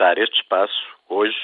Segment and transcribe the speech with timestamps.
[0.00, 1.36] Aproveitar este espaço, hoje,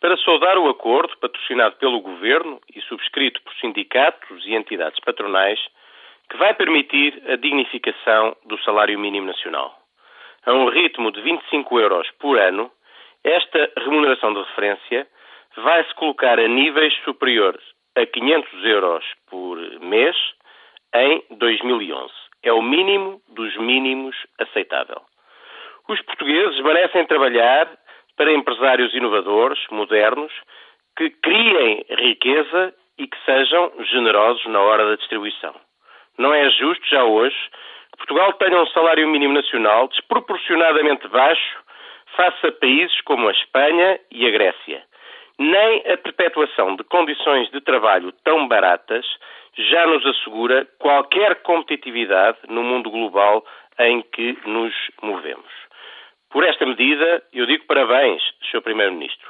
[0.00, 5.58] para saudar o acordo patrocinado pelo Governo e subscrito por sindicatos e entidades patronais
[6.28, 9.74] que vai permitir a dignificação do salário mínimo nacional.
[10.44, 12.70] A um ritmo de 25 euros por ano,
[13.24, 15.06] esta remuneração de referência
[15.56, 17.62] vai-se colocar a níveis superiores
[17.96, 20.16] a 500 euros por mês
[20.94, 22.12] em 2011.
[22.42, 25.00] É o mínimo dos mínimos aceitável.
[25.88, 27.68] Os portugueses merecem trabalhar
[28.16, 30.32] para empresários inovadores, modernos,
[30.96, 35.54] que criem riqueza e que sejam generosos na hora da distribuição.
[36.18, 37.36] Não é justo, já hoje,
[37.92, 41.58] que Portugal tenha um salário mínimo nacional desproporcionadamente baixo
[42.16, 44.82] face a países como a Espanha e a Grécia.
[45.38, 49.04] Nem a perpetuação de condições de trabalho tão baratas
[49.56, 53.44] já nos assegura qualquer competitividade no mundo global
[53.78, 55.65] em que nos movemos.
[56.36, 58.60] Por esta medida, eu digo parabéns, Sr.
[58.60, 59.26] Primeiro-Ministro.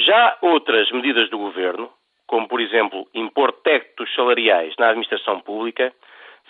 [0.00, 1.90] Já outras medidas do Governo,
[2.26, 5.94] como por exemplo impor tetos salariais na administração pública,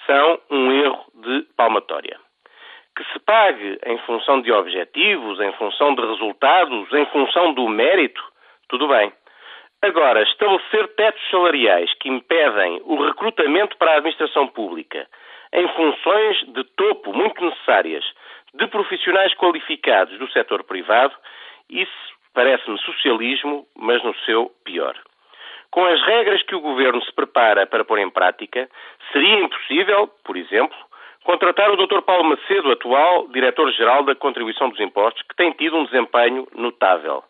[0.05, 2.19] são um erro de palmatória.
[2.97, 8.21] Que se pague em função de objetivos, em função de resultados, em função do mérito,
[8.69, 9.13] tudo bem.
[9.83, 15.07] Agora, estabelecer tetos salariais que impedem o recrutamento para a administração pública
[15.53, 18.05] em funções de topo muito necessárias
[18.59, 21.15] de profissionais qualificados do setor privado,
[21.69, 24.95] isso parece-me socialismo, mas no seu pior.
[25.71, 28.69] Com as regras que o governo se prepara para pôr em prática,
[29.13, 30.77] seria impossível, por exemplo,
[31.25, 32.03] contratar o Dr.
[32.03, 37.25] Paulo Macedo, atual diretor-geral da Contribuição dos Impostos, que tem tido um desempenho notável.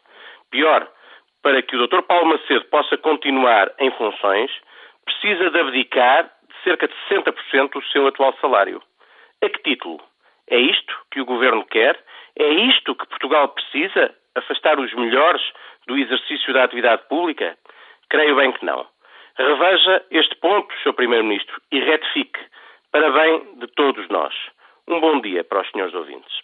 [0.51, 0.87] Pior,
[1.43, 2.03] para que o Dr.
[2.03, 4.51] Paulo Macedo possa continuar em funções,
[5.05, 8.83] precisa de abdicar de cerca de 60% do seu atual salário.
[9.43, 10.01] A que título?
[10.49, 11.99] É isto que o governo quer?
[12.39, 14.15] É isto que Portugal precisa?
[14.35, 15.43] Afastar os melhores
[15.87, 17.57] do exercício da atividade pública?
[18.09, 18.87] Creio bem que não.
[19.37, 20.93] Reveja este ponto, Sr.
[20.95, 22.41] Primeiro-Ministro, e retifique,
[22.93, 24.35] para bem de todos nós.
[24.89, 26.41] Um bom dia para os senhores ouvintes.